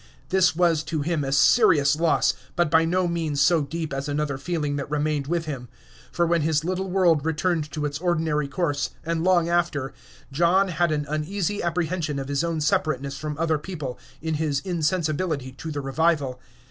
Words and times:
This 0.29 0.55
was 0.55 0.81
to 0.85 1.01
him 1.03 1.23
a 1.23 1.31
serious 1.31 1.95
loss, 1.95 2.33
but 2.55 2.71
by 2.71 2.85
no 2.85 3.07
means 3.07 3.39
so 3.39 3.61
deep 3.61 3.93
as 3.93 4.09
another 4.09 4.39
feeling 4.39 4.75
that 4.77 4.89
remained 4.89 5.27
with 5.27 5.45
him; 5.45 5.67
for 6.11 6.25
when 6.25 6.41
his 6.41 6.63
little 6.65 6.89
world 6.89 7.23
returned 7.23 7.69
to 7.71 7.85
its 7.85 7.99
ordinary 7.99 8.47
course, 8.47 8.89
and 9.05 9.23
long 9.23 9.47
after, 9.47 9.93
John 10.31 10.69
had 10.69 10.91
an 10.91 11.05
uneasy 11.07 11.61
apprehension 11.61 12.17
of 12.17 12.29
his 12.29 12.43
own 12.43 12.61
separateness 12.61 13.19
from 13.19 13.37
other 13.37 13.59
people, 13.59 13.99
in 14.23 14.33
his 14.41 14.59
insensibility 14.61 15.51
to 15.51 15.69
the 15.69 15.81
revival. 15.81 16.39